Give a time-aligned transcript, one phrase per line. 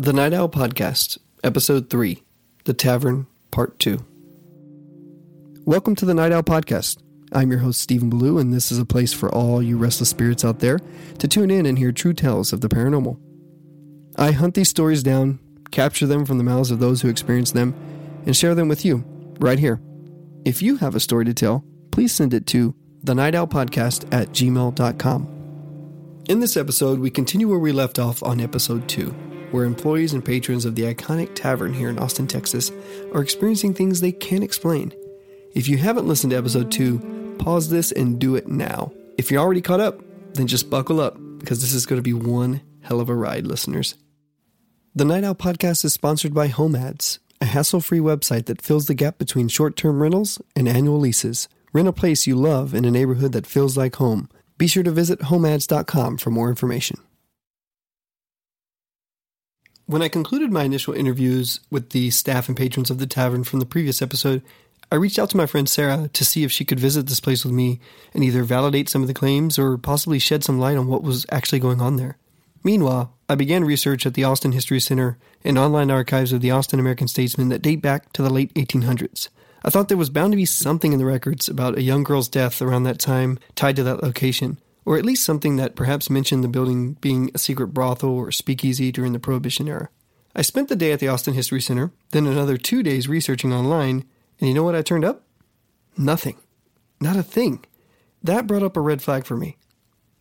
[0.00, 2.22] The Night Owl Podcast, Episode 3
[2.66, 3.98] The Tavern, Part 2.
[5.64, 7.02] Welcome to the Night Owl Podcast.
[7.32, 10.44] I'm your host, Stephen Belyeu, and this is a place for all you restless spirits
[10.44, 10.78] out there
[11.18, 13.18] to tune in and hear true tales of the paranormal.
[14.16, 15.40] I hunt these stories down,
[15.72, 17.74] capture them from the mouths of those who experience them,
[18.24, 19.04] and share them with you
[19.40, 19.80] right here.
[20.44, 22.72] If you have a story to tell, please send it to
[23.02, 26.22] the Night Owl Podcast at gmail.com.
[26.28, 29.12] In this episode, we continue where we left off on episode 2
[29.50, 32.70] where employees and patrons of the iconic tavern here in Austin, Texas,
[33.12, 34.92] are experiencing things they can't explain.
[35.54, 38.92] If you haven't listened to episode 2, pause this and do it now.
[39.16, 40.00] If you're already caught up,
[40.34, 43.46] then just buckle up because this is going to be one hell of a ride,
[43.46, 43.94] listeners.
[44.94, 48.86] The Night Owl podcast is sponsored by Home Ads, a hassle free website that fills
[48.86, 51.48] the gap between short term rentals and annual leases.
[51.72, 54.28] Rent a place you love in a neighborhood that feels like home.
[54.56, 56.98] Be sure to visit homeads.com for more information.
[59.88, 63.58] When I concluded my initial interviews with the staff and patrons of the tavern from
[63.58, 64.42] the previous episode,
[64.92, 67.42] I reached out to my friend Sara to see if she could visit this place
[67.42, 67.80] with me
[68.12, 71.24] and either validate some of the claims or possibly shed some light on what was
[71.32, 72.18] actually going on there.
[72.62, 76.78] Meanwhile, I began research at the Austin History Center and online archives of the Austin
[76.78, 79.30] American Statesman that date back to the late 1800s.
[79.64, 82.28] I thought there was bound to be something in the records about a young girl's
[82.28, 86.42] death around that time tied to that location, or at least something that perhaps mentioned
[86.42, 89.90] the building being a secret brothel or speakeasy during the Prohibition era.
[90.34, 94.06] I spent the day at the Austin History Center, then another two days researching online,
[94.40, 95.24] and you know what I turned up?
[95.98, 96.38] Nothing.
[97.02, 97.66] Not a thing.
[98.22, 99.58] That brought up a red flag for me.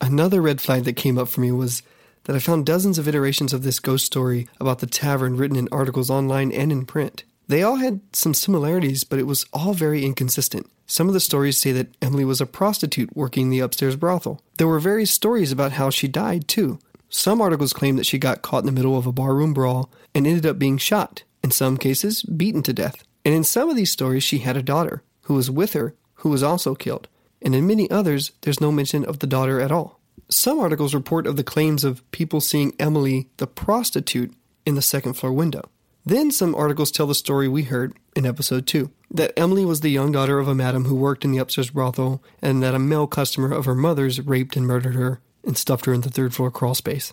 [0.01, 1.81] Another red flag that came up for me was
[2.25, 5.69] that I found dozens of iterations of this ghost story about the tavern written in
[5.71, 7.23] articles online and in print.
[7.47, 10.69] They all had some similarities, but it was all very inconsistent.
[10.85, 14.41] Some of the stories say that Emily was a prostitute working the upstairs brothel.
[14.57, 16.79] There were various stories about how she died, too.
[17.09, 20.27] Some articles claim that she got caught in the middle of a barroom brawl and
[20.27, 23.03] ended up being shot, in some cases, beaten to death.
[23.23, 26.29] And in some of these stories, she had a daughter who was with her who
[26.29, 27.07] was also killed.
[27.41, 29.99] And in many others, there's no mention of the daughter at all.
[30.29, 34.33] Some articles report of the claims of people seeing Emily, the prostitute,
[34.65, 35.69] in the second floor window.
[36.07, 39.89] Then some articles tell the story we heard in episode 2 that Emily was the
[39.89, 43.07] young daughter of a madam who worked in the upstairs brothel, and that a male
[43.07, 46.49] customer of her mother's raped and murdered her and stuffed her in the third floor
[46.49, 47.11] crawl space.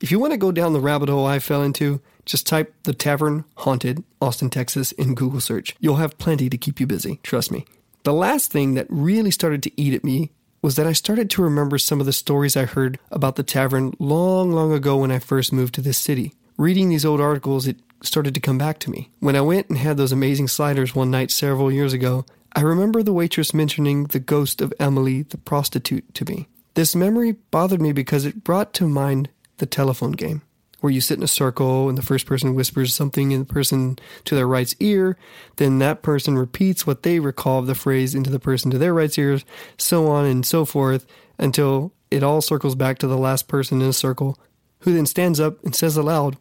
[0.00, 2.94] If you want to go down the rabbit hole I fell into, just type the
[2.94, 5.74] tavern haunted Austin, Texas in Google search.
[5.80, 7.64] You'll have plenty to keep you busy, trust me.
[8.04, 10.30] The last thing that really started to eat at me
[10.62, 13.92] was that I started to remember some of the stories I heard about the tavern
[13.98, 16.32] long, long ago when I first moved to this city.
[16.56, 19.10] Reading these old articles, it started to come back to me.
[19.20, 22.24] When I went and had those amazing sliders one night several years ago,
[22.54, 26.48] I remember the waitress mentioning the ghost of Emily, the prostitute, to me.
[26.74, 29.28] This memory bothered me because it brought to mind
[29.58, 30.42] the telephone game,
[30.80, 33.98] where you sit in a circle and the first person whispers something in the person
[34.24, 35.16] to their right's ear,
[35.56, 38.94] then that person repeats what they recall of the phrase into the person to their
[38.94, 39.40] right's ear,
[39.76, 41.06] so on and so forth,
[41.38, 44.38] until it all circles back to the last person in a circle,
[44.80, 46.36] who then stands up and says aloud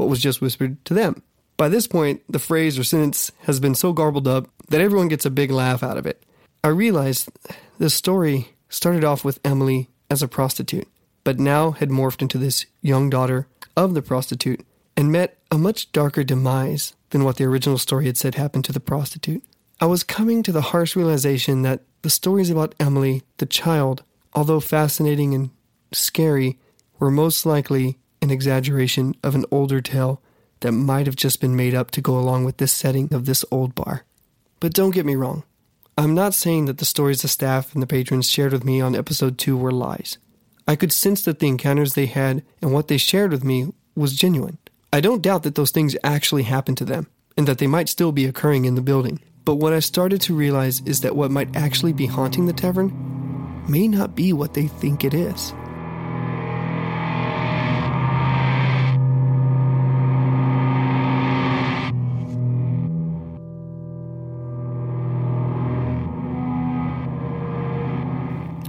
[0.00, 1.22] what was just whispered to them.
[1.56, 5.26] By this point, the phrase or sentence has been so garbled up that everyone gets
[5.26, 6.22] a big laugh out of it.
[6.64, 7.28] I realized
[7.78, 10.88] this story started off with Emily as a prostitute,
[11.22, 13.46] but now had morphed into this young daughter
[13.76, 14.64] of the prostitute
[14.96, 18.72] and met a much darker demise than what the original story had said happened to
[18.72, 19.44] the prostitute.
[19.80, 24.60] I was coming to the harsh realization that the stories about Emily, the child, although
[24.60, 25.50] fascinating and
[25.92, 26.58] scary,
[26.98, 30.20] were most likely an exaggeration of an older tale
[30.60, 33.44] that might have just been made up to go along with this setting of this
[33.50, 34.04] old bar.
[34.60, 35.44] But don't get me wrong.
[35.96, 38.94] I'm not saying that the stories the staff and the patrons shared with me on
[38.94, 40.18] episode 2 were lies.
[40.66, 44.16] I could sense that the encounters they had and what they shared with me was
[44.16, 44.58] genuine.
[44.92, 47.06] I don't doubt that those things actually happened to them
[47.36, 49.20] and that they might still be occurring in the building.
[49.44, 53.64] But what I started to realize is that what might actually be haunting the tavern
[53.68, 55.52] may not be what they think it is.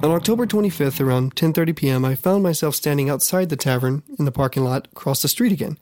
[0.04, 4.32] On October 25th, around 10:30 p.m., I found myself standing outside the tavern in the
[4.32, 5.78] parking lot across the street again.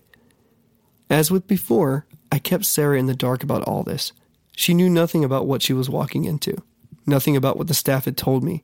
[1.10, 4.12] As with before, I kept Sara in the dark about all this.
[4.56, 6.62] She knew nothing about what she was walking into,
[7.06, 8.64] nothing about what the staff had told me.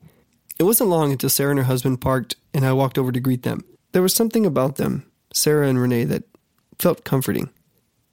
[0.58, 3.42] It wasn't long until Sara and her husband parked and I walked over to greet
[3.42, 3.64] them.
[3.92, 6.24] There was something about them, Sara and Renee, that
[6.78, 7.48] felt comforting,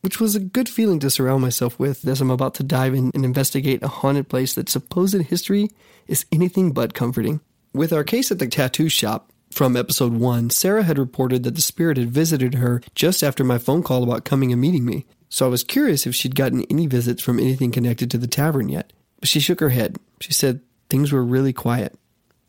[0.04, 3.10] which was a good feeling to surround myself with as I'm about to dive in
[3.14, 5.70] and investigate a haunted place that supposed history
[6.08, 7.40] is anything but comforting.
[7.74, 11.62] With our case at the tattoo shop, From episode 1, Sara had reported that the
[11.62, 15.46] spirit had visited her just after my phone call about coming and meeting me, so
[15.46, 18.92] I was curious if she'd gotten any visits from anything connected to the tavern yet.
[19.20, 19.98] But she shook her head.
[20.20, 21.96] She said things were really quiet.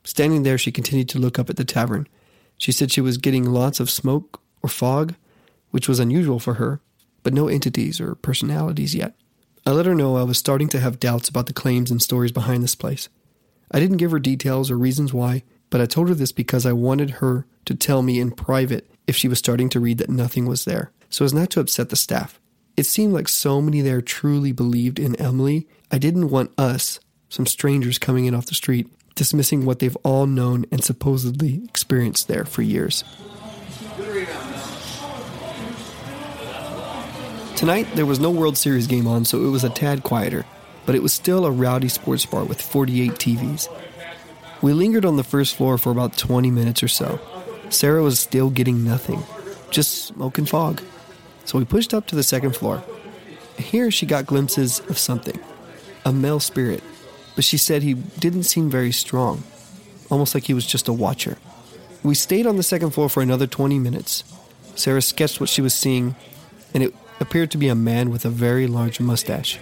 [0.02, 2.08] Standing there, she continued to look up at the tavern.
[2.56, 5.14] She said she was getting lots of smoke or fog,
[5.72, 6.80] which was unusual for her,
[7.24, 9.16] but no entities or personalities yet.
[9.66, 12.30] I let her know I was starting to have doubts about the claims and stories
[12.30, 13.08] behind this place.
[13.72, 16.72] I didn't give her details or reasons why, but I told her this because I
[16.72, 20.46] wanted her to tell me in private if she was starting to read that nothing
[20.46, 22.38] was there, so as not to upset the staff.
[22.76, 25.66] It seemed like so many there truly believed in Emily.
[25.90, 30.26] I didn't want us, some strangers coming in off the street, dismissing what they've all
[30.26, 33.04] known and supposedly experienced there for years.
[37.56, 40.44] Tonight, there was no World Series game on, so it was a tad quieter,
[40.84, 43.68] but it was still a rowdy sports bar with 48 TVs.
[44.60, 47.20] We lingered on the first floor for about 20 minutes or so.
[47.70, 49.22] Sara was still getting nothing,
[49.70, 50.82] just smoke and fog.
[51.44, 52.82] So we pushed up to the second floor.
[53.56, 55.38] Here she got glimpses of something
[56.04, 56.82] a male spirit,
[57.36, 59.44] but she said he didn't seem very strong,
[60.10, 61.38] almost like he was just a watcher.
[62.02, 64.24] We stayed on the second floor for another 20 minutes.
[64.74, 66.16] Sara sketched what she was seeing,
[66.74, 69.58] and it appeared to be a man with a very large mustache.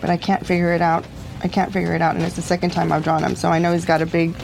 [0.00, 1.04] But I can't figure it out.
[1.42, 3.58] I can't figure it out, and it's the second time I've drawn him, so I
[3.58, 4.34] know he's got a big,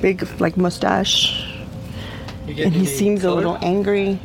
[0.00, 1.44] big like mustache,
[2.46, 3.32] and he seems color?
[3.32, 4.18] a little angry.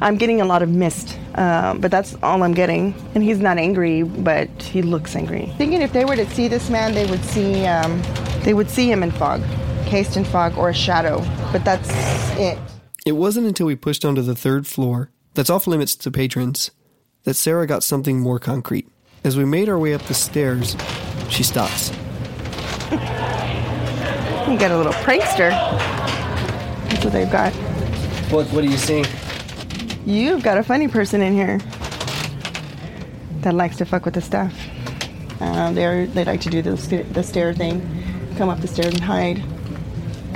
[0.00, 2.94] I'm getting a lot of mist, uh, but that's all I'm getting.
[3.14, 5.52] And he's not angry, but he looks angry.
[5.56, 8.02] Thinking if they were to see this man, they would see um,
[8.42, 9.42] they would see him in fog,
[9.86, 11.24] cased in fog or a shadow.
[11.52, 11.90] But that's
[12.38, 12.58] it.
[13.06, 16.70] It wasn't until we pushed onto the third floor, that's off limits to patrons,
[17.26, 18.88] that Sara got something more concrete.
[19.24, 20.76] As we made our way up the stairs,
[21.28, 21.90] she stops.
[22.90, 25.50] you got a little prankster.
[26.88, 27.52] That's what they've got.
[28.30, 29.04] What What are you seeing?
[30.06, 31.58] You've got a funny person in here
[33.40, 34.54] that likes to fuck with the staff.
[35.40, 37.82] Uh, they they like to do the, st- the stair thing,
[38.38, 39.42] come up the stairs and hide,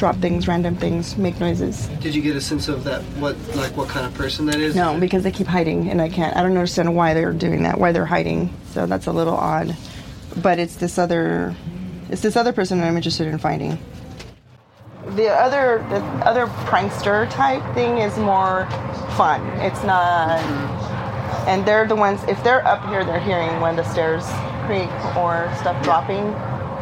[0.00, 1.86] drop things, random things, make noises.
[2.00, 3.02] Did you get a sense of that?
[3.20, 4.74] What like what kind of person that is?
[4.74, 6.36] No, because they keep hiding, and I can't.
[6.36, 7.78] I don't understand why they're doing that.
[7.78, 8.52] Why they're hiding?
[8.72, 9.76] So that's a little odd
[10.36, 11.54] but it's this other
[12.08, 13.78] it's this other person that I'm interested in finding.
[15.16, 18.66] The other the other prankster type thing is more
[19.16, 19.44] fun.
[19.60, 21.48] It's not mm-hmm.
[21.48, 24.24] and they're the ones if they're up here they're hearing when the stairs
[24.66, 26.32] creak or stuff dropping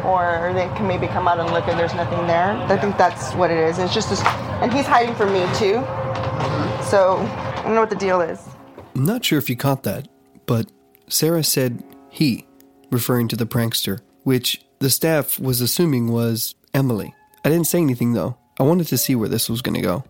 [0.03, 2.51] or they can maybe come out and look and there's nothing there.
[2.51, 3.79] I think that's what it is.
[3.79, 4.21] It's just this
[4.61, 5.75] and he's hiding from me too.
[6.83, 8.39] So I don't know what the deal is.
[8.95, 10.07] I'm not sure if you caught that,
[10.45, 10.71] but
[11.07, 12.47] Sara said he
[12.91, 17.13] referring to the prankster, which the staff was assuming was Emily.
[17.45, 18.37] I didn't say anything though.
[18.59, 20.03] I wanted to see where this was going to go.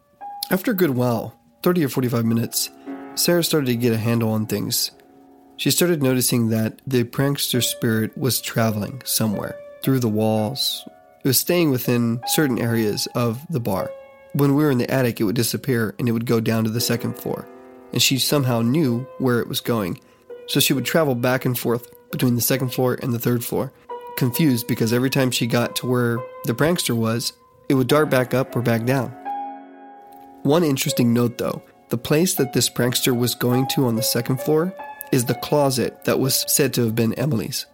[0.50, 2.70] After a good while, 30 or 45 minutes,
[3.16, 4.92] Sara started to get a handle on things.
[5.58, 10.88] She started noticing that the prankster spirit was traveling somewhere through the walls.
[11.24, 13.92] It was staying within certain areas of the bar.
[14.34, 16.70] When we were in the attic, it would disappear and it would go down to
[16.70, 17.48] the second floor.
[17.92, 20.00] And she somehow knew where it was going.
[20.48, 23.72] So she would travel back and forth between the second floor and the third floor,
[24.18, 27.34] confused because every time she got to where the prankster was,
[27.68, 29.10] it would dart back up or back down.
[30.44, 34.40] One interesting note though the place that this prankster was going to on the second
[34.40, 34.74] floor
[35.12, 37.66] is the closet that was said to have been Emily's.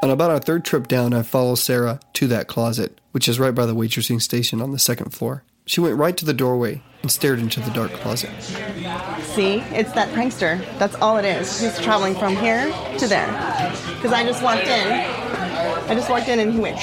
[0.00, 3.54] On about our third trip down, I follow Sara to that closet, which is right
[3.54, 5.42] by the waitressing station on the second floor.
[5.66, 8.30] She went right to the doorway and stared into the dark closet.
[8.42, 10.64] See, it's that prankster.
[10.78, 11.60] That's all it is.
[11.60, 13.26] He's traveling from here to there.
[13.96, 14.86] Because I just walked in.
[14.92, 16.76] I just walked in and he went.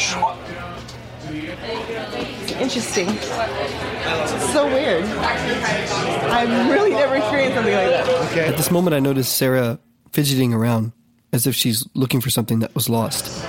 [2.60, 3.08] Interesting.
[3.10, 5.06] It's so weird.
[5.06, 8.32] I've really never experienced something like that.
[8.32, 8.48] Okay.
[8.48, 9.80] At this moment, I noticed Sara
[10.12, 10.92] fidgeting around
[11.36, 13.44] as if she's looking for something that was lost.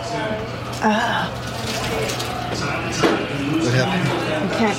[0.83, 1.29] Uh,
[3.63, 4.53] what happened?
[4.53, 4.75] Okay.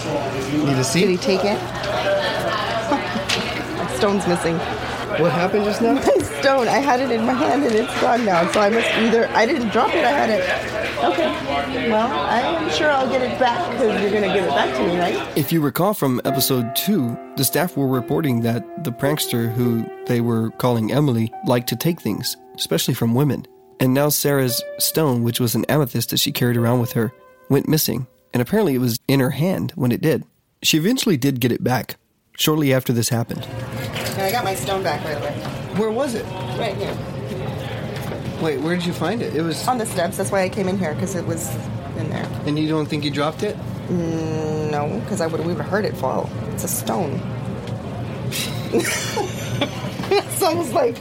[0.65, 1.01] Need a seat?
[1.01, 1.57] Did he take it?
[3.97, 4.57] stone's missing.
[5.21, 5.93] What happened just now?
[5.93, 6.01] My
[6.39, 6.67] stone.
[6.67, 8.51] I had it in my hand and it's gone now.
[8.51, 10.03] So I must either I didn't drop it.
[10.03, 10.43] I had it.
[11.03, 11.89] Okay.
[11.89, 14.99] Well, I'm sure I'll get it back because you're gonna give it back to me,
[14.99, 15.37] right?
[15.37, 20.21] If you recall from episode two, the staff were reporting that the prankster, who they
[20.21, 23.45] were calling Emily, liked to take things, especially from women.
[23.79, 27.13] And now Sara's stone, which was an amethyst that she carried around with her,
[27.49, 28.07] went missing.
[28.33, 30.23] And apparently it was in her hand when it did.
[30.63, 31.97] She eventually did get it back,
[32.37, 33.43] shortly after this happened.
[33.43, 35.33] And I got my stone back right away.
[35.77, 36.25] Where was it?
[36.57, 36.97] Right here.
[38.41, 39.35] Wait, where did you find it?
[39.35, 40.17] It was on the steps.
[40.17, 41.53] That's why I came in here because it was
[41.97, 42.25] in there.
[42.45, 43.55] And you don't think you dropped it?
[43.87, 46.29] Mm, no, because I would we would have heard it fall.
[46.51, 47.19] It's a stone.
[50.37, 50.97] so I was like,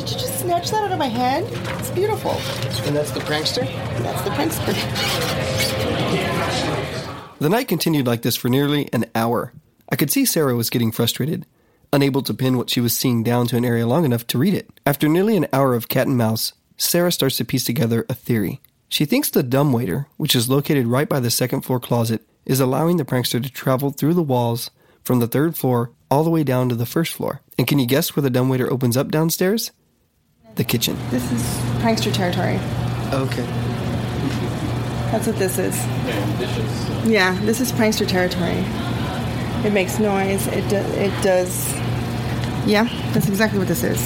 [0.00, 1.46] did you just snatch that out of my hand?
[1.78, 2.30] It's beautiful.
[2.86, 3.66] And that's the prankster?
[4.02, 4.72] That's the prankster.
[7.38, 9.52] The night continued like this for nearly an hour.
[9.90, 11.44] I could see Sara was getting frustrated,
[11.92, 14.54] unable to pin what she was seeing down to an area long enough to read
[14.54, 14.70] it.
[14.86, 18.62] After nearly an hour of cat and mouse, Sara starts to piece together a theory.
[18.88, 22.96] She thinks the dumbwaiter, which is located right by the second floor closet, is allowing
[22.96, 24.70] the prankster to travel through the walls
[25.04, 27.42] from the third floor all the way down to the first floor.
[27.58, 29.72] And can you guess where the dumbwaiter opens up downstairs?
[30.56, 30.96] The kitchen.
[31.10, 31.42] This is
[31.82, 32.56] prankster territory.
[33.12, 33.44] Okay.
[35.10, 35.76] That's what this is.
[37.08, 38.64] Yeah, this is prankster territory.
[39.66, 40.46] It makes noise.
[40.48, 41.72] It do, it does.
[42.66, 44.00] Yeah, that's exactly what this is.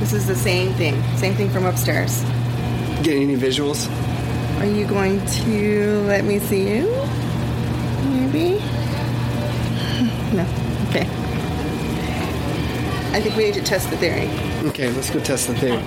[0.00, 1.00] This is the same thing.
[1.16, 2.22] Same thing from upstairs.
[3.02, 3.88] Get any visuals?
[4.60, 6.88] Are you going to let me see you?
[8.10, 8.62] Maybe.
[10.32, 10.46] No.
[10.88, 11.06] Okay.
[13.12, 14.28] I think we need to test the theory.
[14.64, 15.82] Okay, let's go test the theory.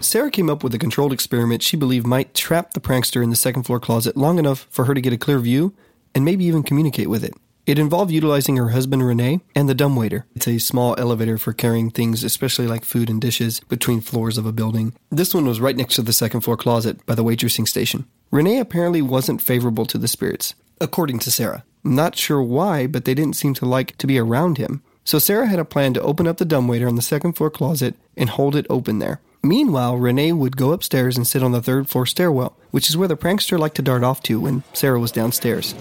[0.00, 3.36] Sara came up with a controlled experiment she believed might trap the prankster in the
[3.36, 5.74] second floor closet long enough for her to get a clear view
[6.14, 7.34] and maybe even communicate with it.
[7.64, 10.26] It involved utilizing her husband Renee and the dumbwaiter.
[10.34, 14.46] It's a small elevator for carrying things, especially like food and dishes, between floors of
[14.46, 14.94] a building.
[15.10, 18.06] This one was right next to the second floor closet by the waitressing station.
[18.30, 21.62] Renee apparently wasn't favorable to the spirits, according to Sara.
[21.84, 24.82] Not sure why, but they didn't seem to like to be around him.
[25.08, 27.94] So Sara had a plan to open up the dumbwaiter on the second floor closet
[28.14, 29.22] and hold it open there.
[29.42, 33.08] Meanwhile, Renee would go upstairs and sit on the third floor stairwell, which is where
[33.08, 35.74] the prankster liked to dart off to when Sara was downstairs.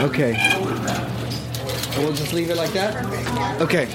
[0.00, 0.34] Okay.
[1.96, 3.60] We'll just leave it like that?
[3.60, 3.86] Okay.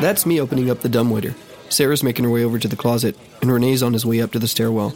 [0.00, 1.34] That's me opening up the dumbwaiter.
[1.68, 4.38] Sara's making her way over to the closet, and Renee's on his way up to
[4.38, 4.94] the stairwell.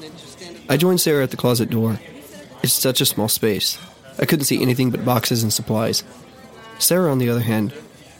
[0.69, 1.99] I joined Sara at the closet door.
[2.63, 3.77] It's such a small space.
[4.21, 6.05] I couldn't see anything but boxes and supplies.
[6.79, 7.73] Sara, on the other hand,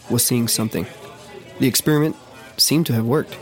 [0.09, 0.85] was seeing something.
[1.59, 2.15] The experiment
[2.57, 3.37] seemed to have worked.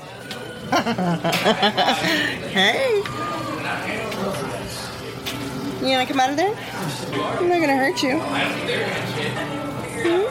[2.52, 3.02] Hey.
[5.82, 6.54] You gonna come out of there?
[7.40, 8.20] I'm not gonna hurt you.
[10.04, 10.28] Hmm?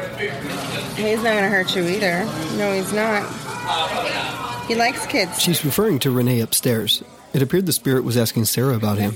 [0.97, 2.25] He's not gonna hurt you either.
[2.57, 3.27] No, he's not.
[4.69, 5.41] He likes kids.
[5.41, 7.03] She's referring to Renee upstairs.
[7.33, 9.15] It appeared the spirit was asking Sara about him.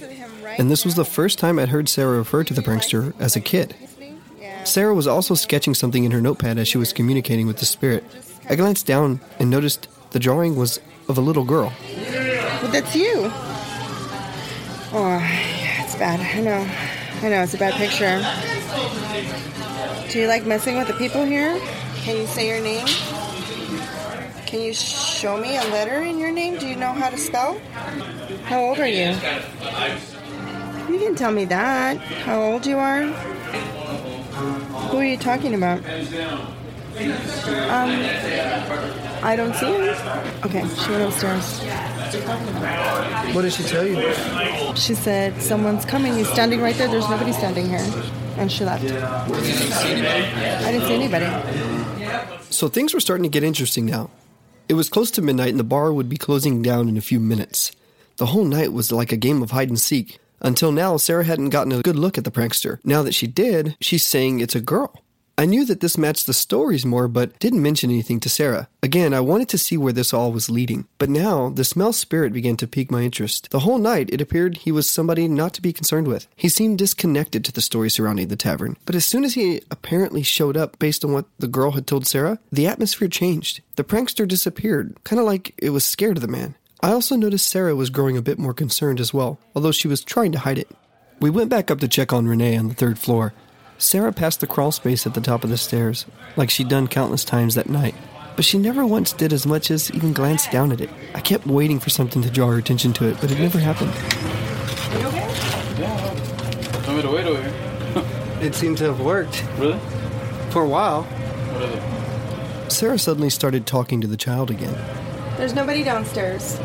[0.59, 3.41] And this was the first time I'd heard Sara refer to the prankster as a
[3.41, 3.75] kid.
[4.65, 8.05] Sara was also sketching something in her notepad as she was communicating with the spirit.
[8.49, 11.73] I glanced down and noticed the drawing was of a little girl.
[12.61, 13.31] But that's you.
[14.93, 15.21] Oh,
[15.85, 16.21] it's bad.
[16.21, 16.69] I know.
[17.23, 18.23] I know, it's a bad picture.
[20.11, 21.59] Do you like messing with the people here?
[22.03, 22.87] Can you say your name?
[24.47, 26.59] Can you show me a letter in your name?
[26.59, 27.59] Do you know how to spell?
[28.45, 29.17] How old are you?
[30.93, 31.97] You can tell me that.
[31.99, 33.34] How old you are?
[34.91, 35.79] Who are you talking about?
[36.99, 37.91] Um,
[39.25, 39.83] I don't see him.
[40.45, 41.61] Okay, she went upstairs.
[43.35, 43.97] What did she tell you?
[44.77, 46.15] She said, Someone's coming.
[46.15, 46.89] He's standing right there.
[46.89, 47.85] There's nobody standing here.
[48.37, 48.85] And she left.
[48.85, 51.27] I didn't see anybody.
[52.51, 54.11] So things were starting to get interesting now.
[54.69, 57.21] It was close to midnight and the bar would be closing down in a few
[57.21, 57.73] minutes.
[58.17, 60.19] The whole night was like a game of hide and seek.
[60.45, 62.79] Until now, Sara hadn't gotten a good look at the prankster.
[62.85, 65.03] Now that she did, she's saying it's a girl.
[65.37, 68.69] I knew that this matched the stories more, but didn't mention anything to Sara.
[68.85, 70.87] Again, I wanted to see where this all was leading.
[70.99, 73.51] But now, the smell spirit began to pique my interest.
[73.51, 76.29] The whole night, it appeared he was somebody not to be concerned with.
[76.37, 78.77] He seemed disconnected to the story surrounding the tavern.
[78.87, 82.07] But as soon as he apparently showed up based on what the girl had told
[82.07, 83.61] Sara, the atmosphere changed.
[83.75, 86.55] The prankster disappeared, kind of like it was scared of the man.
[86.85, 90.05] I also noticed Sara was growing a bit more concerned as well, although she was
[90.05, 90.69] trying to hide it.
[91.19, 93.33] We went back up to check on Renee on the third floor.
[93.79, 96.05] Sara passed the crawl space at the top of the stairs,
[96.37, 97.95] like she'd done countless times that night.
[98.37, 100.91] But she never once did as much as even glance down at it.
[101.15, 103.95] I kept waiting for something to draw her attention to it, but it never happened.
[106.85, 108.47] Tell me to wait over here.
[108.47, 109.43] It seemed to have worked.
[109.57, 109.79] Really?
[110.51, 111.05] For a while.
[111.05, 112.71] What is it?
[112.71, 114.77] Sara suddenly started talking to the child again.
[115.45, 116.59] There's nobody downstairs.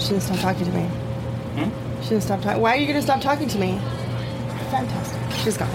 [0.00, 0.84] She didn't stop talking to me.
[0.84, 2.02] Hmm?
[2.02, 2.62] She didn't stop talking.
[2.62, 3.78] Why are you going to stop talking to me?
[4.70, 5.20] Fantastic.
[5.44, 5.68] She's gone.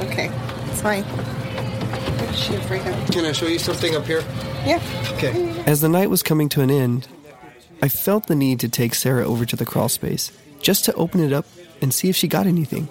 [0.00, 0.32] Okay,
[0.68, 1.04] it's fine.
[1.04, 3.10] What is she afraid of?
[3.12, 4.24] Can I show you something up here?
[4.64, 4.82] Yeah.
[5.12, 5.62] Okay.
[5.64, 7.06] As the night was coming to an end,
[7.80, 11.20] I felt the need to take Sara over to the crawl space, just to open
[11.20, 11.46] it up
[11.80, 12.88] and see if she got anything.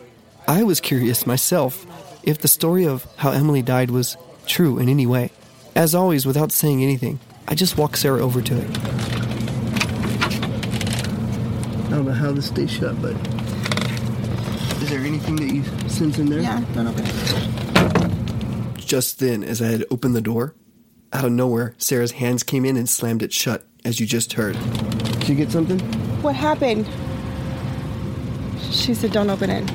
[0.47, 1.85] I was curious myself
[2.23, 4.15] if the story of how Emily died was
[4.47, 5.31] true in any way.
[5.75, 8.69] As always, without saying anything, I just walked Sara over to it.
[11.85, 13.15] I don't know how this stays shut, but
[14.81, 16.41] Is there anything that you sense in there?
[16.41, 18.77] Yeah, don't open it.
[18.77, 20.53] Just then, as I had opened the door,
[21.11, 24.55] out of nowhere, Sara's hands came in and slammed it shut, as you just heard.
[25.19, 25.79] Did you get something?
[26.21, 26.85] What happened?
[28.71, 29.67] She said, don't open it.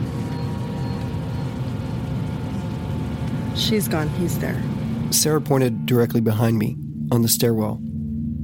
[3.58, 4.08] She's gone.
[4.10, 4.62] He's there.
[5.10, 6.76] Sara pointed directly behind me,
[7.11, 7.81] on the stairwell.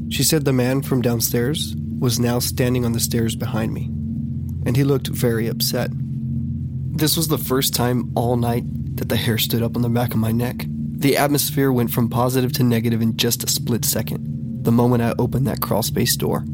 [0.09, 3.87] She said the man from downstairs was now standing on the stairs behind me,
[4.65, 5.91] and he looked very upset.
[5.93, 8.65] This was the first time all night
[8.97, 10.65] that the hair stood up on the back of my neck.
[10.67, 15.15] The atmosphere went from positive to negative in just a split second, the moment I
[15.19, 16.45] opened that crawl space door.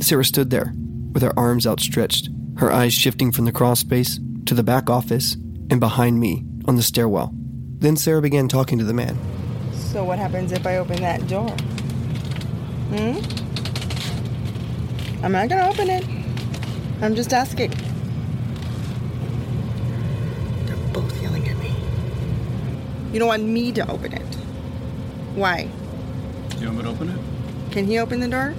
[0.00, 0.74] Sara stood there,
[1.12, 5.34] with her arms outstretched, her eyes shifting from the crawl space to the back office
[5.70, 7.32] and behind me on the stairwell.
[7.78, 9.18] Then Sara began talking to the man.
[9.96, 11.48] So what happens if I open that door?
[12.92, 13.16] Hmm?
[15.24, 16.04] I'm not gonna open it.
[17.00, 17.70] I'm just asking.
[20.66, 21.74] They're both yelling at me.
[23.10, 24.34] You don't want me to open it.
[25.34, 25.66] Why?
[26.58, 27.72] You want me to open it?
[27.72, 28.54] Can he open the door?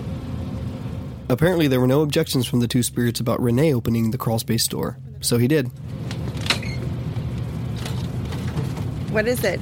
[1.30, 4.68] Apparently, there were no objections from the two spirits about Renee opening the crawl space
[4.68, 5.68] door, so he did.
[9.12, 9.62] What is it?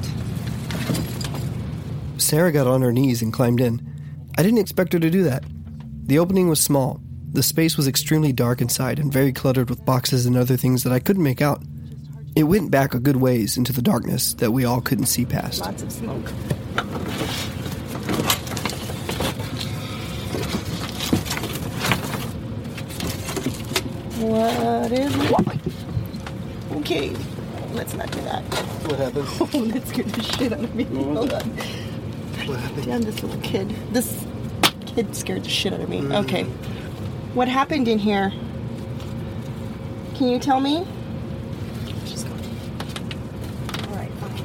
[2.25, 3.88] Sara got on her knees and climbed in.
[4.36, 5.44] I didn't expect her to do that.
[6.08, 7.00] The opening was small.
[7.34, 10.91] The space was extremely dark inside and very cluttered with boxes and other things that
[10.91, 11.62] I couldn't make out.
[12.36, 15.62] It went back a good ways into the darkness that we all couldn't see past.
[15.62, 16.27] Lots of smoke.
[24.17, 25.58] What is what?
[26.77, 27.15] Okay,
[27.74, 28.41] let's not do that.
[28.88, 29.27] What happened?
[29.53, 30.86] Oh, that scared the shit out of me.
[30.86, 31.85] Hold on.
[32.46, 32.86] What happened?
[32.86, 33.70] Damn, this little kid.
[33.92, 34.25] This
[34.86, 36.02] kid scared the shit out of me.
[36.02, 36.24] Mm.
[36.25, 36.44] Okay.
[37.34, 38.32] What happened in here?
[40.14, 40.86] Can you tell me?
[42.06, 42.34] Just go.
[43.90, 44.36] All right, fine.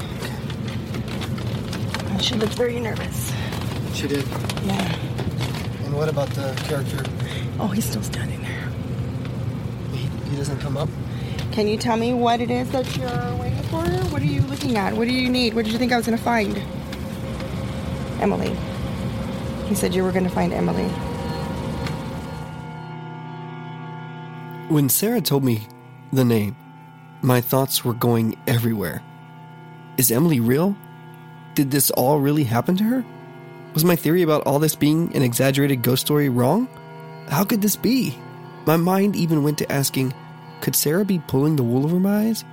[2.21, 3.33] She looked very nervous.
[3.95, 4.26] She did.
[4.64, 4.97] Yeah.
[5.85, 7.04] And what about the character?
[7.59, 8.69] Oh, he's still standing there.
[9.93, 10.89] He, he doesn't come up?
[11.52, 13.84] Can you tell me what it is that you're waiting for?
[14.10, 14.95] What are you looking at?
[14.95, 15.52] What do you need?
[15.54, 16.60] What did you think I was going to find?
[18.21, 18.56] Emily.
[19.67, 20.89] He said you were going to find Emily.
[24.69, 25.67] When Sara told me
[26.13, 26.56] the name,
[27.23, 29.02] my thoughts were going everywhere.
[29.97, 30.76] Is Emily real?
[31.54, 33.04] Did this all really happen to her?
[33.75, 36.69] Was my theory about all this being an exaggerated ghost story wrong?
[37.28, 38.19] How could this be?
[38.67, 40.15] My mind even went to asking
[40.61, 42.45] could Sara be pulling the wool over my eyes?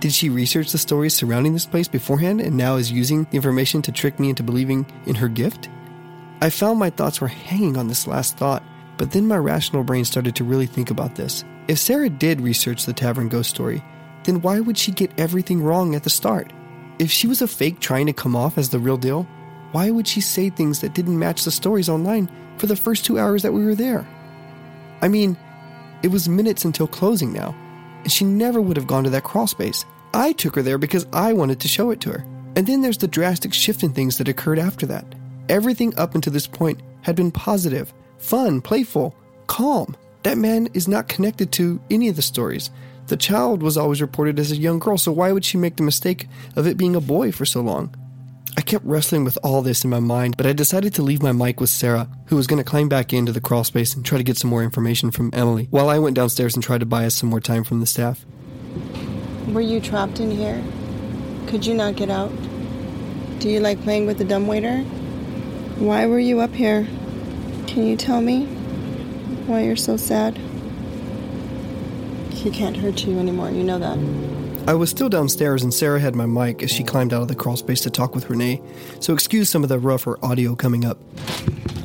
[0.00, 3.80] Did she research the stories surrounding this place beforehand and now is using the information
[3.82, 5.68] to trick me into believing in her gift?
[6.40, 8.62] I found my thoughts were hanging on this last thought,
[8.98, 11.44] but then my rational brain started to really think about this.
[11.68, 13.82] If Sara did research the tavern ghost story,
[14.24, 16.52] then why would she get everything wrong at the start?
[16.98, 19.26] If she was a fake trying to come off as the real deal,
[19.72, 23.18] why would she say things that didn't match the stories online for the first two
[23.18, 24.06] hours that we were there?
[25.00, 25.36] I mean,
[26.02, 27.56] it was minutes until closing now,
[28.04, 29.84] and she never would have gone to that crawl space.
[30.12, 32.24] I took her there because I wanted to show it to her.
[32.56, 35.04] And then there's the drastic shift in things that occurred after that.
[35.48, 39.14] Everything up until this point had been positive, fun, playful,
[39.46, 39.96] calm.
[40.22, 42.70] That man is not connected to any of the stories.
[43.08, 45.82] The child was always reported as a young girl, so why would she make the
[45.82, 47.94] mistake of it being a boy for so long?
[48.56, 51.32] I kept wrestling with all this in my mind, but I decided to leave my
[51.32, 54.16] mic with Sara, who was going to climb back into the crawl space and try
[54.16, 57.04] to get some more information from Emily, while I went downstairs and tried to buy
[57.04, 58.24] us some more time from the staff.
[59.48, 60.62] Were you trapped in here?
[61.48, 62.30] Could you not get out?
[63.40, 64.78] Do you like playing with the dumbwaiter?
[65.78, 66.86] Why were you up here?
[67.66, 68.46] Can you tell me
[69.46, 70.38] why you're so sad?
[72.30, 73.98] He can't hurt you anymore, you know that.
[74.66, 77.34] I was still downstairs and Sara had my mic as she climbed out of the
[77.34, 78.62] crawl space to talk with Renee,
[78.98, 80.96] so excuse some of the rougher audio coming up.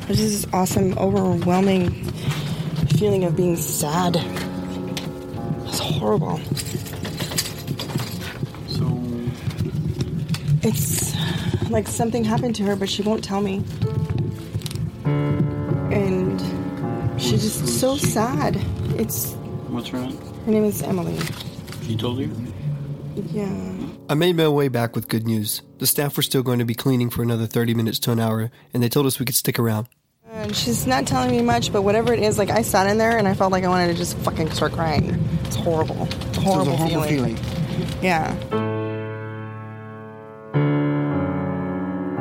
[0.06, 1.90] There's this awesome, overwhelming
[2.96, 4.16] feeling of being sad.
[5.66, 6.38] It's horrible.
[8.68, 8.90] So,
[10.62, 11.14] It's
[11.70, 13.62] like something happened to her, but she won't tell me.
[15.04, 16.40] And
[17.20, 18.56] she's just so sad.
[18.98, 19.34] It's
[19.68, 20.16] what's wrong?
[20.46, 21.18] her name is Emily.
[21.82, 22.49] He told you?
[23.32, 23.72] Yeah.
[24.08, 25.62] I made my way back with good news.
[25.78, 28.50] The staff were still going to be cleaning for another 30 minutes to an hour,
[28.74, 29.88] and they told us we could stick around.
[30.32, 33.18] And she's not telling me much, but whatever it is, like I sat in there
[33.18, 35.10] and I felt like I wanted to just fucking start crying.
[35.44, 36.08] It's horrible.
[36.10, 37.36] It's a horrible, feeling.
[38.00, 38.32] Yeah.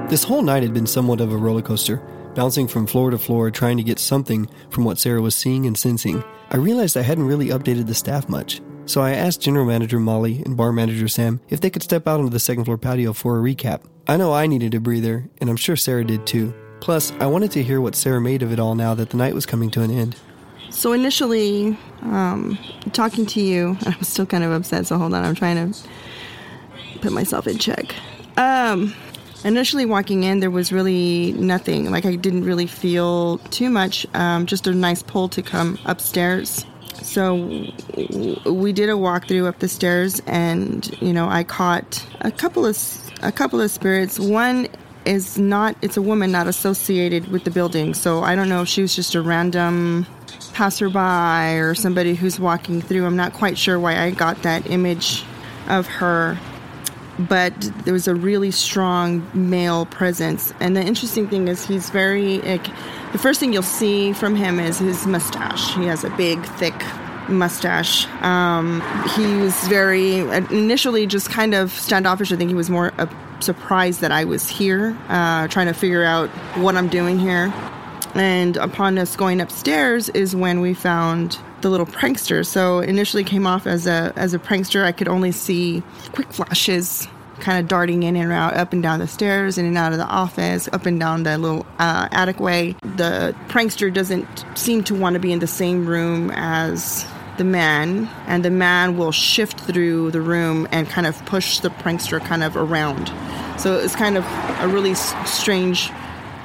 [0.09, 1.97] This whole night had been somewhat of a roller coaster,
[2.33, 5.77] bouncing from floor to floor, trying to get something from what Sara was seeing and
[5.77, 6.23] sensing.
[6.49, 8.59] I realized I hadn't really updated the staff much.
[8.89, 12.19] So I asked General Manager Molly and Bar Manager Sam if they could step out
[12.19, 13.83] onto the second floor patio for a recap.
[14.07, 16.55] I know I needed a breather, and I'm sure Sara did too.
[16.79, 19.35] Plus, I wanted to hear what Sara made of it all now that the night
[19.35, 20.15] was coming to an end.
[20.71, 22.57] So initially, um,
[22.91, 24.87] talking to you, I'm still kind of upset.
[24.87, 25.79] So hold on, I'm trying to
[26.99, 27.93] put myself in check.
[28.37, 28.95] Um,
[29.43, 31.91] initially walking in, there was really nothing.
[31.91, 34.07] Like I didn't really feel too much.
[34.15, 36.65] Um, just a nice pull to come upstairs.
[36.95, 37.35] So
[38.45, 42.77] we did a walkthrough up the stairs, and you know I caught a couple of
[43.21, 44.19] a couple of spirits.
[44.19, 44.67] One
[45.05, 48.67] is not it's a woman not associated with the building, so I don't know if
[48.67, 50.05] she was just a random
[50.53, 53.05] passerby or somebody who's walking through.
[53.05, 55.23] I'm not quite sure why I got that image
[55.67, 56.37] of her
[57.27, 57.53] but
[57.83, 60.53] there was a really strong male presence.
[60.59, 62.39] And the interesting thing is, he's very.
[62.39, 62.67] Like,
[63.11, 65.75] the first thing you'll see from him is his mustache.
[65.75, 66.75] He has a big, thick
[67.27, 68.07] mustache.
[68.21, 68.81] Um,
[69.15, 72.31] he was very initially just kind of standoffish.
[72.31, 73.07] I think he was more uh,
[73.39, 77.53] surprised that I was here, uh, trying to figure out what I'm doing here.
[78.15, 82.45] And upon us going upstairs is when we found the little prankster.
[82.45, 84.83] So initially came off as a as a prankster.
[84.83, 87.07] I could only see quick flashes
[87.39, 89.97] kind of darting in and out, up and down the stairs, in and out of
[89.97, 92.75] the office, up and down the little uh, attic way.
[92.81, 97.05] The prankster doesn't seem to want to be in the same room as
[97.37, 101.69] the man, and the man will shift through the room and kind of push the
[101.69, 103.07] prankster kind of around.
[103.57, 104.25] So it's kind of
[104.59, 105.89] a really strange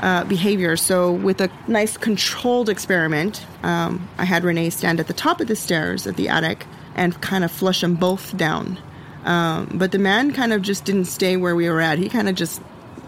[0.04, 0.76] uh, behavior.
[0.76, 5.48] So, with a nice controlled experiment, um, I had Renee stand at the top of
[5.48, 8.78] the stairs of the attic and kind of flush them both down.
[9.24, 11.98] Um, but the man kind of just didn't stay where we were at.
[11.98, 12.60] He kind of just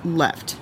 [0.06, 0.56] left.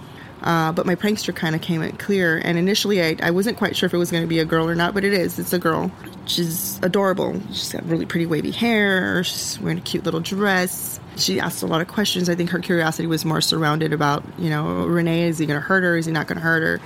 [0.45, 2.39] Uh, but my prankster kind of came out clear.
[2.45, 4.69] And initially, I, I wasn't quite sure if it was going to be a girl
[4.69, 5.39] or not, but it is.
[5.39, 5.91] It's a girl.
[6.27, 7.41] She's adorable.
[7.49, 9.25] She's got really pretty wavy hair.
[9.25, 11.01] She's wearing a cute little dress.
[11.17, 12.29] She asked a lot of questions.
[12.29, 15.67] I think her curiosity was more surrounded about, you know, Renee, is he going to
[15.67, 15.97] hurt her?
[15.97, 16.79] Is he not going to hurt her?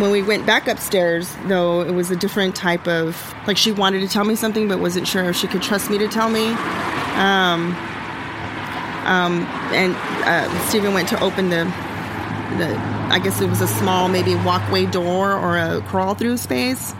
[0.00, 4.00] When we went back upstairs, though, it was a different type of, like, she wanted
[4.00, 6.48] to tell me something, but wasn't sure if she could trust me to tell me.
[7.16, 7.74] Um,
[9.04, 11.83] um, and uh, Stephen went to open the the
[12.62, 16.94] I guess it was a small maybe walkway door or a crawl through space.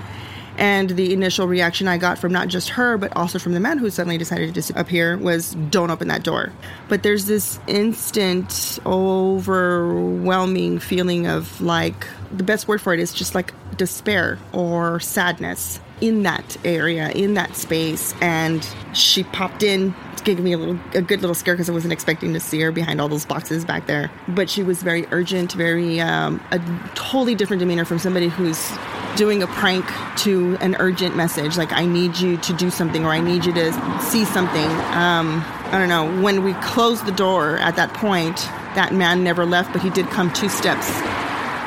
[0.57, 3.79] And the initial reaction I got from not just her, but also from the man
[3.79, 6.53] who suddenly decided to disappear was, don't open that door.
[6.89, 13.35] But there's this instant, overwhelming feeling of like, the best word for it is just
[13.35, 18.15] like despair or sadness in that area, in that space.
[18.21, 19.93] And she popped in
[20.25, 22.73] gave me a little a good little scare because I wasn't expecting to see her
[22.73, 24.11] behind all those boxes back there.
[24.29, 26.59] But she was very urgent, very um, a
[26.95, 28.71] totally different demeanor from somebody who's
[29.17, 29.85] doing a prank
[30.17, 33.53] to an urgent message like I need you to do something or I need you
[33.53, 34.67] to see something.
[34.67, 36.23] Um, I don't know.
[36.23, 38.37] When we closed the door at that point,
[38.75, 40.89] that man never left, but he did come two steps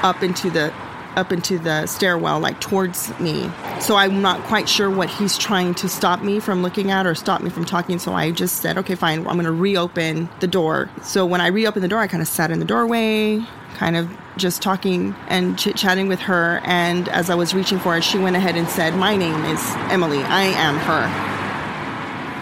[0.03, 0.73] up into the
[1.17, 3.49] up into the stairwell, like towards me.
[3.81, 7.15] So I'm not quite sure what he's trying to stop me from looking at or
[7.15, 7.97] stop me from talking.
[7.99, 10.89] So I just said, okay, fine, I'm going to reopen the door.
[11.01, 14.15] So when I reopened the door, I kind of sat in the doorway, kind of
[14.37, 16.61] just talking and chit chatting with her.
[16.63, 19.61] And as I was reaching for it, she went ahead and said, My name is
[19.89, 20.19] Emily.
[20.19, 21.03] I am her.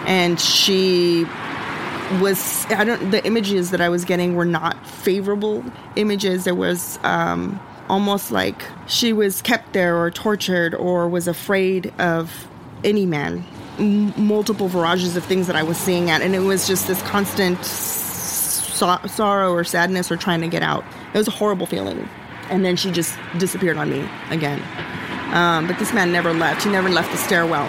[0.06, 1.24] And she
[2.20, 5.64] was, I don't, the images that I was getting were not favorable
[5.96, 6.44] images.
[6.44, 7.58] There was, um,
[7.88, 12.46] almost like she was kept there or tortured or was afraid of
[12.84, 13.44] any man.
[13.78, 17.02] M- multiple virages of things that I was seeing at, and it was just this
[17.02, 20.84] constant so- sorrow or sadness or trying to get out.
[21.12, 22.08] It was a horrible feeling.
[22.48, 24.62] And then she just disappeared on me again.
[25.34, 26.62] Um, but this man never left.
[26.62, 27.66] He never left the stairwell.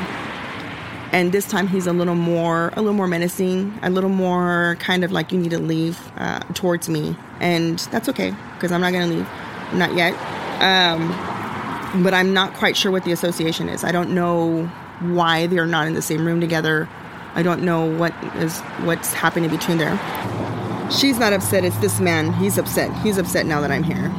[1.11, 5.03] And this time he's a little more, a little more menacing, a little more kind
[5.03, 8.91] of like you need to leave uh, towards me, and that's okay because I'm not
[8.91, 9.27] gonna leave
[9.73, 10.13] not yet.
[10.61, 13.83] Um, but I'm not quite sure what the association is.
[13.83, 14.65] I don't know
[14.99, 16.89] why they're not in the same room together.
[17.35, 19.97] I don't know what is what's happening between there.
[20.91, 21.63] She's not upset.
[21.63, 22.33] It's this man.
[22.33, 22.91] He's upset.
[23.01, 24.11] He's upset now that I'm here.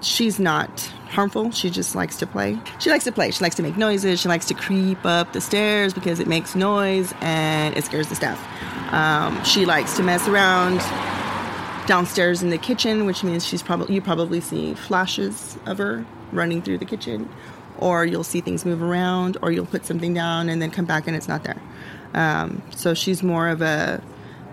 [0.00, 1.50] She's not harmful.
[1.52, 2.58] She just likes to play.
[2.78, 3.30] She likes to play.
[3.30, 4.20] She likes to make noises.
[4.20, 8.16] She likes to creep up the stairs because it makes noise and it scares the
[8.16, 8.40] staff.
[8.92, 10.80] Um, she likes to mess around
[11.86, 16.62] downstairs in the kitchen, which means she's probably you probably see flashes of her running
[16.62, 17.28] through the kitchen,
[17.78, 21.06] or you'll see things move around, or you'll put something down and then come back
[21.06, 21.60] and it's not there.
[22.14, 24.02] Um, so she's more of a,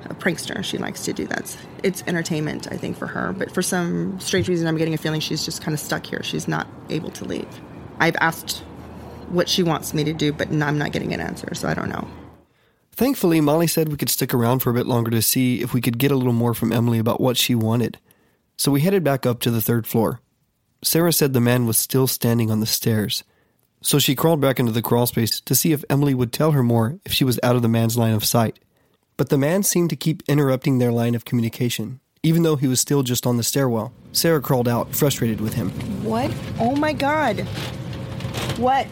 [0.05, 0.63] a, prankster.
[0.63, 1.55] She likes to do that.
[1.83, 3.33] It's entertainment, I think, for her.
[3.33, 6.23] But for some strange reason, I'm getting a feeling she's just kind of stuck here.
[6.23, 7.47] She's not able to leave.
[7.99, 8.63] I've asked
[9.29, 11.89] what she wants me to do, but I'm not getting an answer, so I don't
[11.89, 12.07] know.
[12.93, 15.81] Thankfully, Molly said we could stick around for a bit longer to see if we
[15.81, 17.97] could get a little more from Emily about what she wanted.
[18.57, 20.19] So we headed back up to the third floor.
[20.83, 23.23] Sara said the man was still standing on the stairs.
[23.81, 26.61] So she crawled back into the crawl space to see if Emily would tell her
[26.61, 28.59] more if she was out of the man's line of sight.
[29.17, 32.79] But the man seemed to keep interrupting their line of communication, even though he was
[32.79, 33.93] still just on the stairwell.
[34.11, 35.69] Sara crawled out, frustrated with him.
[36.03, 36.31] What?
[36.59, 37.39] Oh my god.
[38.57, 38.87] What?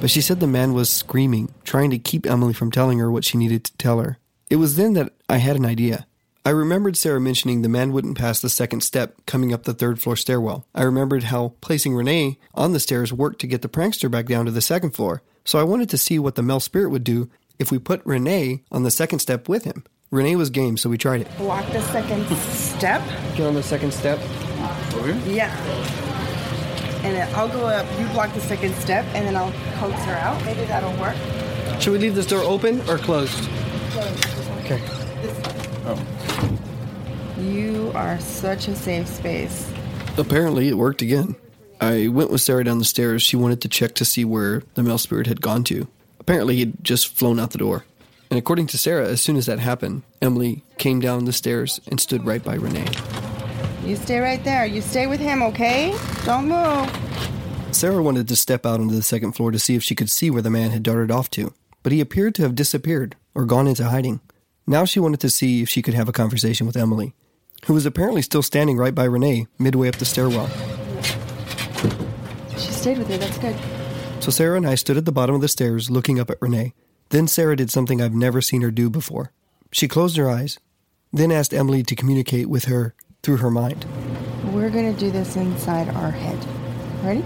[0.00, 3.24] But she said the man was screaming, trying to keep Emily from telling her what
[3.24, 4.18] she needed to tell her.
[4.48, 6.06] It was then that I had an idea.
[6.42, 10.00] I remembered Sara mentioning the man wouldn't pass the second step coming up the third
[10.00, 10.64] floor stairwell.
[10.74, 14.46] I remembered how placing Renee on the stairs worked to get the prankster back down
[14.46, 15.22] to the second floor.
[15.44, 18.62] So I wanted to see what the Mel spirit would do if we put Renee
[18.72, 19.84] on the second step with him.
[20.10, 21.36] Renee was game, so we tried it.
[21.36, 23.02] Block the second step?
[23.36, 24.18] Get on the second step.
[24.94, 25.34] Over here?
[25.36, 26.09] Yeah.
[27.02, 30.14] And then I'll go up, you block the second step, and then I'll coax her
[30.14, 30.44] out.
[30.44, 31.16] Maybe that'll work.
[31.80, 33.48] Should we leave this door open or closed?
[34.64, 34.80] Okay.
[35.86, 35.98] Oh.
[37.38, 39.72] You are such a safe space.
[40.18, 41.36] Apparently, it worked again.
[41.80, 43.22] I went with Sara down the stairs.
[43.22, 45.88] She wanted to check to see where the male spirit had gone to.
[46.18, 47.84] Apparently, he'd just flown out the door.
[48.30, 51.98] And according to Sara, as soon as that happened, Emily came down the stairs and
[51.98, 52.86] stood right by Renee.
[53.90, 54.64] You stay right there.
[54.66, 55.98] You stay with him, okay?
[56.24, 56.88] Don't move.
[57.74, 60.30] Sara wanted to step out onto the second floor to see if she could see
[60.30, 63.66] where the man had darted off to, but he appeared to have disappeared or gone
[63.66, 64.20] into hiding.
[64.64, 67.14] Now she wanted to see if she could have a conversation with Emily,
[67.66, 70.48] who was apparently still standing right by Renee, midway up the stairwell.
[72.52, 73.18] She stayed with you.
[73.18, 73.56] That's good.
[74.20, 76.74] So Sara and I stood at the bottom of the stairs looking up at Renee.
[77.08, 79.32] Then Sara did something I've never seen her do before.
[79.72, 80.60] She closed her eyes,
[81.12, 83.86] then asked Emily to communicate with her through her mind.
[84.52, 86.38] We're gonna do this inside our head.
[87.04, 87.24] Ready?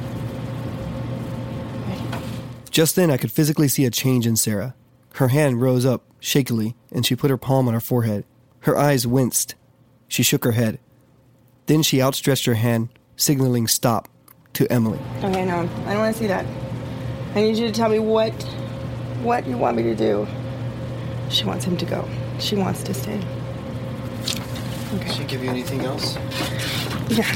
[1.89, 2.25] Ready?
[2.71, 4.75] Just then I could physically see a change in Sara.
[5.15, 8.25] Her hand rose up shakily, and she put her palm on her forehead.
[8.61, 9.55] Her eyes winced.
[10.09, 10.79] She shook her head.
[11.67, 14.09] Then she outstretched her hand, signaling stop
[14.55, 14.99] to Emily.
[15.19, 16.45] Okay, no, I don't want to see that.
[17.35, 18.33] I need you to tell me what,
[19.23, 20.27] what you want me to do.
[21.31, 22.09] She wants him to go.
[22.39, 23.21] She wants to stay.
[24.95, 25.13] Okay.
[25.13, 26.17] she give you anything else?
[27.09, 27.31] Yeah.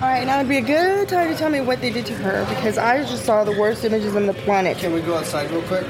[0.00, 2.14] All right, now would be a good time to tell me what they did to
[2.14, 4.78] her because I just saw the worst images on the planet.
[4.78, 5.84] Can we go outside real quick?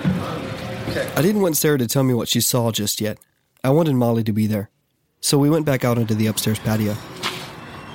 [0.88, 1.08] Okay.
[1.14, 3.18] I didn't want Sara to tell me what she saw just yet.
[3.62, 4.70] I wanted Molly to be there.
[5.20, 6.96] So we went back out onto the upstairs patio.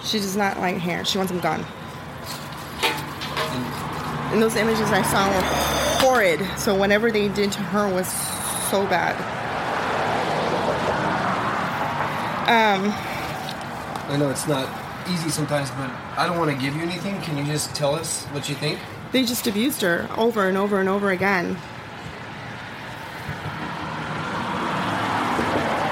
[0.04, 1.04] She does not like hair.
[1.04, 1.66] She wants them gone.
[4.32, 6.40] And those images I saw were horrid.
[6.58, 8.08] So whatever they did to her was
[8.70, 9.16] so bad.
[12.48, 12.92] Um,
[14.08, 14.70] I know it's not
[15.10, 17.22] easy sometimes, but I don't want to give you anything.
[17.22, 18.80] Can you just tell us what you think?
[19.16, 21.58] they just abused her over and over and over again.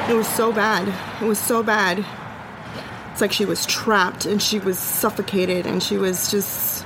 [0.10, 0.90] It was so bad.
[1.22, 2.06] It was so bad.
[3.14, 6.86] It's like she was trapped and she was suffocated and she was just.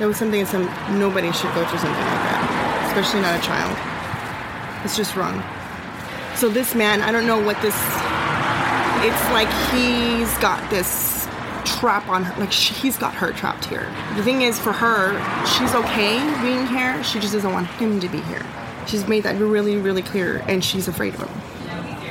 [0.00, 0.64] It was something some
[0.98, 4.84] nobody should go through something like that, especially not a child.
[4.84, 5.44] It's just wrong.
[6.36, 7.74] So this man, I don't know what this.
[9.04, 11.26] It's like he's got this
[11.64, 12.38] trap on her.
[12.38, 13.90] Like she, he's got her trapped here.
[14.16, 17.02] The thing is, for her, she's okay being here.
[17.02, 18.44] She just doesn't want him to be here.
[18.86, 21.28] She's made that really, really clear, and she's afraid of him.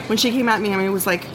[0.08, 1.28] When she came at me, I mean, it was like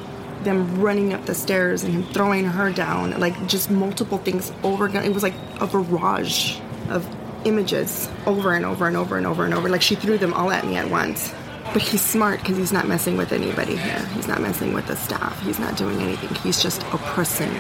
[0.42, 4.88] them running up the stairs and him throwing her down, like just multiple things over.
[4.88, 7.08] It was like a barrage of
[7.44, 9.68] images over and over and over and over and over.
[9.68, 11.32] Like she threw them all at me at once.
[11.72, 14.04] But he's smart because he's not messing with anybody here.
[14.14, 15.40] He's not messing with the staff.
[15.42, 16.34] He's not doing anything.
[16.42, 17.52] He's just oppressing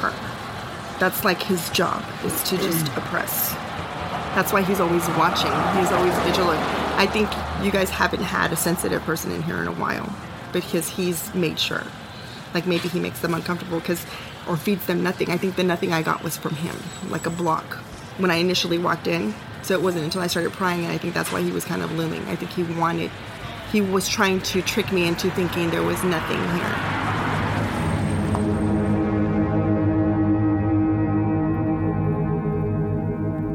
[0.00, 0.12] her.
[0.98, 3.54] That's like his job is to just oppress.
[4.34, 5.52] That's why he's always watching.
[5.78, 6.60] He's always vigilant.
[6.98, 7.28] I think
[7.64, 10.12] you guys haven't had a sensitive person in here in a while
[10.52, 11.84] because he's made sure.
[12.54, 14.04] Like maybe he makes them uncomfortable because,
[14.48, 15.30] or feeds them nothing.
[15.30, 16.76] I think the nothing I got was from him,
[17.10, 17.64] like a block
[18.18, 19.34] when I initially walked in.
[19.62, 21.82] So it wasn't until I started prying, and I think that's why he was kind
[21.82, 22.22] of looming.
[22.28, 23.10] I think he wanted,
[23.72, 27.02] he was trying to trick me into thinking there was nothing here.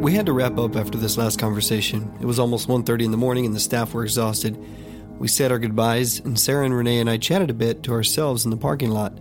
[0.02, 2.12] We had to wrap up after this last conversation.
[2.20, 4.58] It was almost 1:30 in the morning and the staff were exhausted.
[5.20, 8.44] We said our goodbyes and Sara and Renee and I chatted a bit to ourselves
[8.46, 9.20] in the parking lot.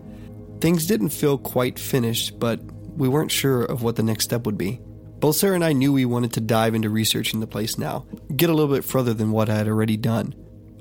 [0.60, 2.60] Things didn't feel quite finished, but
[2.96, 4.80] we weren't sure of what the next step would be.
[5.20, 8.48] Both Sara and I knew we wanted to dive into researching the place now, get
[8.48, 10.34] a little bit further than what I had already done.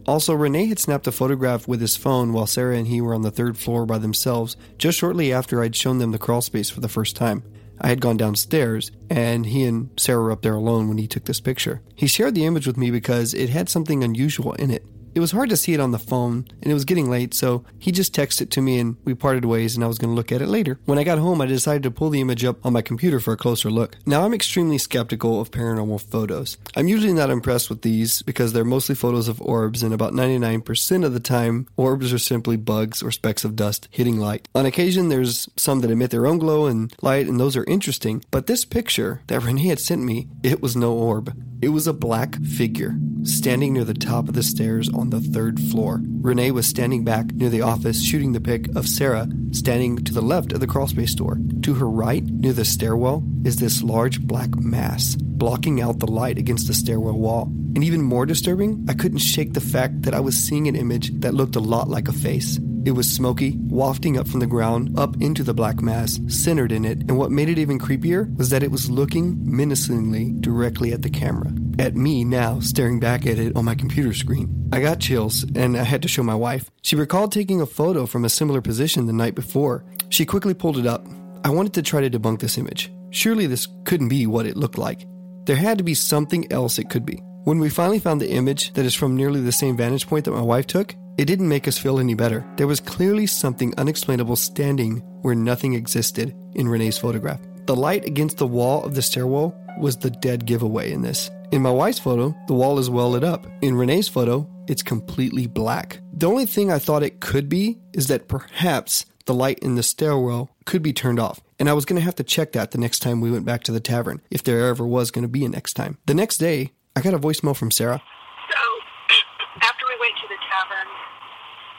[0.08, 3.24] Also, Renee had snapped a photograph with his phone while Sara and he were on
[3.24, 6.80] the third floor by themselves just shortly after I'd shown them the crawl space for
[6.80, 7.44] the first time.
[7.82, 11.26] I had gone downstairs, and he and Sara were up there alone when he took
[11.26, 11.82] this picture.
[11.96, 14.86] He shared the image with me because it had something unusual in it.
[15.16, 17.64] It was hard to see it on the phone, and it was getting late, so
[17.80, 20.16] he just texted it to me and we parted ways, and I was going to
[20.16, 20.78] look at it later.
[20.84, 23.32] When I got home, I decided to pull the image up on my computer for
[23.32, 23.96] a closer look.
[24.06, 26.58] Now, I'm extremely skeptical of paranormal photos.
[26.76, 31.06] I'm usually not impressed with these because they're mostly photos of orbs, and about 99%
[31.06, 34.50] of the time, orbs are simply bugs or specks of dust hitting light.
[34.54, 38.22] On occasion, there's some that emit their own glow and light, and those are interesting,
[38.32, 41.34] but this picture that Renee had sent me, it was no orb.
[41.62, 45.60] It was a black figure standing near the top of the stairs on the third
[45.60, 46.02] floor.
[46.04, 50.22] Renee was standing back near the office shooting the pic of Sara standing to the
[50.22, 51.38] left of the crawlspace door.
[51.62, 56.38] To her right, near the stairwell, is this large black mass blocking out the light
[56.38, 57.44] against the stairwell wall.
[57.76, 61.12] And even more disturbing, I couldn't shake the fact that I was seeing an image
[61.20, 62.58] that looked a lot like a face.
[62.86, 66.86] It was smoky, wafting up from the ground up into the black mass, centered in
[66.86, 71.02] it, and what made it even creepier was that it was looking menacingly directly at
[71.02, 71.52] the camera.
[71.78, 74.70] At me now, staring back at it on my computer screen.
[74.72, 76.72] I got chills, and I had to show my wife.
[76.82, 79.84] She recalled taking a photo from a similar position the night before.
[80.10, 81.06] She quickly pulled it up.
[81.44, 82.92] I wanted to try to debunk this image.
[83.10, 85.06] Surely this couldn't be what it looked like.
[85.46, 87.22] There had to be something else it could be.
[87.44, 90.32] When we finally found the image that is from nearly the same vantage point that
[90.32, 92.46] my wife took, it didn't make us feel any better.
[92.56, 97.42] There was clearly something unexplainable standing where nothing existed in Renee's photograph.
[97.66, 101.30] The light against the wall of the stairwell was the dead giveaway in this.
[101.52, 103.46] In my wife's photo, the wall is well lit up.
[103.62, 106.00] In Renee's photo, it's completely black.
[106.12, 109.84] The only thing I thought it could be is that perhaps the light in the
[109.84, 111.42] stairwell could be turned off.
[111.60, 113.64] And I was going to have to check that the next time we went back
[113.64, 115.98] to the tavern, if there ever was going to be a next time.
[116.06, 118.02] The next day, I got a voicemail from Sara.
[118.50, 118.62] So,
[119.62, 120.90] after we went to the tavern,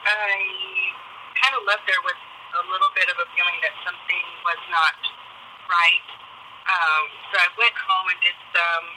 [0.07, 0.31] I
[1.43, 2.19] kind of left there with
[2.55, 4.97] a little bit of a feeling that something was not
[5.69, 6.07] right.
[6.67, 8.87] Um, so I went home and did some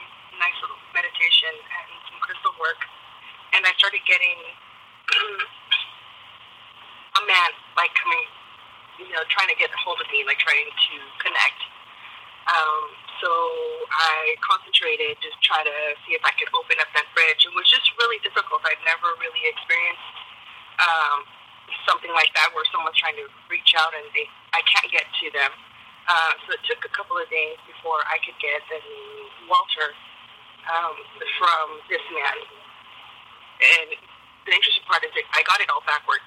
[0.41, 2.81] nice little meditation and some crystal work,
[3.53, 4.41] and I started getting
[7.21, 8.25] a man like coming,
[9.05, 11.61] you know, trying to get a hold of me, like trying to connect.
[12.49, 12.83] Um,
[13.21, 13.29] so
[13.93, 15.77] I concentrated to try to
[16.09, 17.45] see if I could open up that bridge.
[17.45, 18.65] It was just really difficult.
[18.65, 20.09] I've never really experienced
[20.81, 21.29] um,
[21.85, 24.25] something like that where someone's trying to reach out and they
[24.57, 25.53] I can't get to them.
[26.09, 28.81] Uh, so it took a couple of days before I could get the
[29.47, 29.93] Walter
[30.69, 30.97] um,
[31.41, 32.37] from this man.
[33.61, 33.89] And
[34.49, 36.25] the interesting part is that I got it all backwards.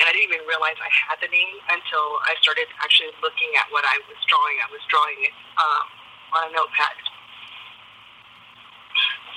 [0.00, 3.70] And I didn't even realize I had the name until I started actually looking at
[3.70, 4.56] what I was drawing.
[4.58, 5.86] I was drawing it um,
[6.32, 6.96] on a notepad.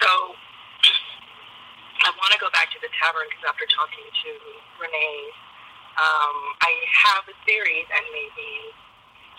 [0.01, 0.09] So
[2.01, 4.31] I want to go back to the tavern because after talking to
[4.79, 5.21] Renee,
[6.01, 6.71] um, I
[7.07, 8.73] have a theory that maybe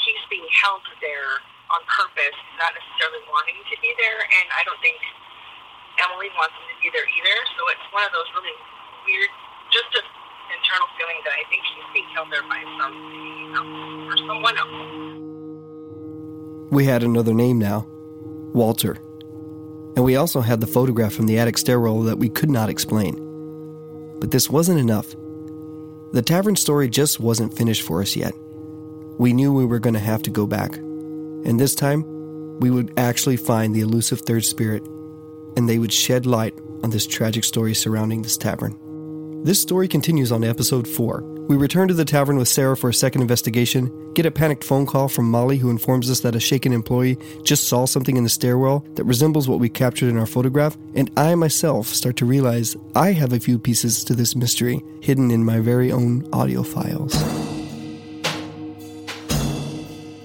[0.05, 1.43] he's being held there
[1.75, 4.23] on purpose, not necessarily wanting to be there,
[4.57, 4.97] I don't think
[6.01, 7.37] Emily wants him to be there either.
[7.57, 8.57] So it's one of those really
[9.05, 9.29] weird,
[9.69, 10.05] just an
[10.49, 13.77] internal feeling that I think he's being held there by something else
[14.09, 14.81] or someone else.
[16.73, 17.87] We had another name now
[18.57, 18.97] Walter.
[19.97, 23.15] And we also had the photograph from the attic stairwell that we could not explain.
[24.21, 25.15] But this wasn't enough.
[26.13, 28.35] The tavern story just wasn't finished for us yet.
[29.19, 30.77] We knew we were going to have to go back.
[30.77, 32.05] And this time,
[32.59, 34.83] we would actually find the elusive third spirit,
[35.57, 38.79] and they would shed light on this tragic story surrounding this tavern.
[39.45, 41.23] This story continues on episode 4.
[41.49, 44.87] We return to the tavern with Sara for a second investigation, get a panicked phone
[44.87, 48.29] call from Molly who informs us that a shaken employee just saw something in the
[48.29, 52.77] stairwell that resembles what we captured in our photograph, and I myself start to realize
[52.97, 57.15] I have a few pieces to this mystery hidden in my very own audio files.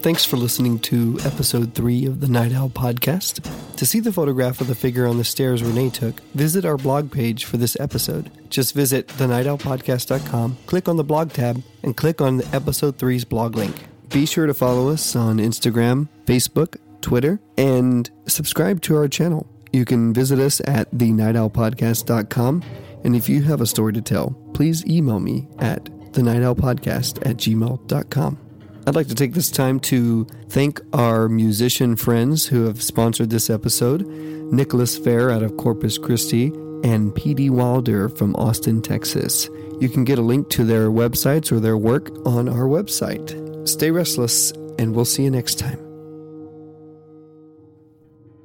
[0.01, 3.47] Thanks for listening to episode 3 of the Night Owl podcast.
[3.75, 7.11] To see the photograph of the figure on the stairs Renee took, visit our blog
[7.11, 8.31] page for this episode.
[8.49, 13.55] Just visit thenightowlpodcast.com, click on the blog tab, and click on the episode 3's blog
[13.55, 13.75] link.
[14.09, 19.45] Be sure to follow us on Instagram, Facebook, Twitter, and subscribe to our channel.
[19.71, 22.63] You can visit us at thenightowlpodcast.com,
[23.03, 28.50] and if you have a story to tell, please email me at thenightowlpodcast at gmail.com.
[28.91, 33.49] I'd like to take this time to thank our musician friends who have sponsored this
[33.49, 36.47] episode Nicholas Fair out of Corpus Christi
[36.83, 37.51] and P.D.
[37.51, 39.47] Wilder from Austin, Texas.
[39.79, 43.65] You can get a link to their websites or their work on our website.
[43.65, 45.79] Stay restless, and we'll see you next time.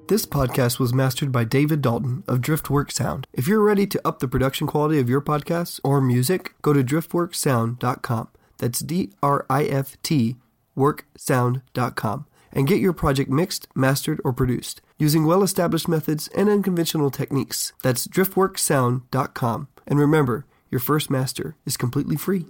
[0.07, 3.27] This podcast was mastered by David Dalton of Driftwork Sound.
[3.33, 6.85] If you're ready to up the production quality of your podcasts or music, go to
[6.85, 8.29] driftworksound.com.
[8.59, 10.37] That's D R I F T
[10.77, 17.11] worksound.com and get your project mixed, mastered, or produced using well established methods and unconventional
[17.11, 17.73] techniques.
[17.83, 19.69] That's driftworksound.com.
[19.87, 22.47] And remember, your first master is completely free.